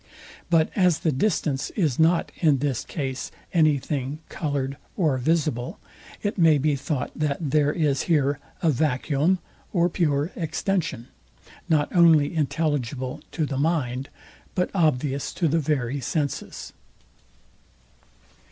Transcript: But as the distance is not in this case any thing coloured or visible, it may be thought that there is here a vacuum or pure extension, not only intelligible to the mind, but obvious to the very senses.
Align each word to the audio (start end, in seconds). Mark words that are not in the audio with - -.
But 0.49 0.71
as 0.75 1.01
the 1.01 1.11
distance 1.11 1.69
is 1.75 1.99
not 1.99 2.31
in 2.37 2.57
this 2.57 2.83
case 2.83 3.29
any 3.53 3.77
thing 3.77 4.17
coloured 4.29 4.77
or 4.97 5.19
visible, 5.19 5.77
it 6.23 6.39
may 6.39 6.57
be 6.57 6.75
thought 6.75 7.11
that 7.15 7.37
there 7.51 7.71
is 7.71 8.01
here 8.09 8.39
a 8.63 8.71
vacuum 8.71 9.37
or 9.71 9.89
pure 9.89 10.31
extension, 10.35 11.09
not 11.69 11.95
only 11.95 12.35
intelligible 12.35 13.21
to 13.33 13.45
the 13.45 13.59
mind, 13.59 14.09
but 14.55 14.71
obvious 14.73 15.31
to 15.35 15.47
the 15.47 15.59
very 15.59 15.99
senses. 16.01 16.73